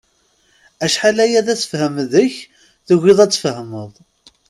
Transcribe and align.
Acḥal 0.85 1.17
aya 1.25 1.41
d 1.45 1.47
asefhem 1.53 1.95
deg-k, 2.11 2.35
tugiḍ 2.87 3.19
ad 3.21 3.31
tfehmeḍ. 3.31 3.91